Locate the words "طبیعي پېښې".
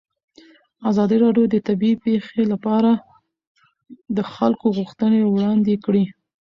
1.67-2.43